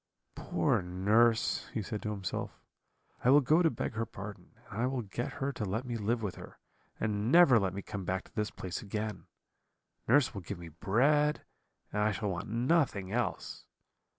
"'Poor 0.33 0.81
nurse!' 0.81 1.67
he 1.75 1.83
said 1.83 2.01
to 2.01 2.09
himself, 2.09 2.59
'I 3.23 3.29
will 3.29 3.39
go 3.41 3.61
to 3.61 3.69
beg 3.69 3.93
her 3.93 4.03
pardon, 4.07 4.49
and 4.71 4.81
I 4.81 4.87
will 4.87 5.03
get 5.03 5.33
her 5.33 5.51
to 5.53 5.63
let 5.63 5.85
me 5.85 5.95
live 5.95 6.23
with 6.23 6.37
her, 6.37 6.57
and 6.99 7.31
never 7.31 7.59
let 7.59 7.75
me 7.75 7.83
come 7.83 8.03
back 8.03 8.23
to 8.23 8.33
this 8.33 8.49
place 8.49 8.81
again. 8.81 9.27
Nurse 10.07 10.33
will 10.33 10.41
give 10.41 10.57
me 10.57 10.69
bread, 10.69 11.43
and 11.93 12.01
I 12.01 12.13
shall 12.13 12.31
want 12.31 12.47
nothing 12.49 13.11
else. 13.11 13.65